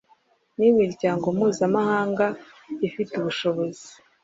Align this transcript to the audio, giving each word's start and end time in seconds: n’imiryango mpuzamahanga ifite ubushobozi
n’imiryango 0.59 1.25
mpuzamahanga 1.35 2.25
ifite 2.87 3.13
ubushobozi 3.15 3.87